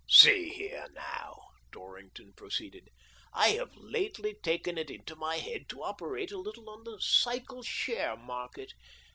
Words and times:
"See 0.09 0.49
here, 0.49 0.87
now," 0.95 1.37
Dorrington 1.71 2.33
proceeded. 2.33 2.89
"I 3.33 3.49
have 3.49 3.75
lately 3.77 4.33
taken 4.41 4.79
it 4.79 4.89
into 4.89 5.15
my 5.15 5.35
head 5.35 5.69
to 5.69 5.83
operate 5.83 6.31
a 6.31 6.39
little 6.39 6.71
on 6.71 6.83
the 6.85 6.97
cycle 6.99 7.61
share 7.61 8.17
market. 8.17 8.73